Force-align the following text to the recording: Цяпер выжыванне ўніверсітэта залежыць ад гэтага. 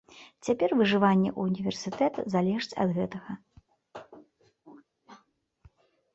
Цяпер 0.45 0.69
выжыванне 0.79 1.29
ўніверсітэта 1.43 2.19
залежыць 2.37 2.79
ад 2.87 2.95
гэтага. 2.97 3.37